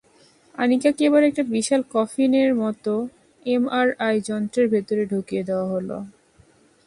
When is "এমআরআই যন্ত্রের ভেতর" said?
3.45-4.97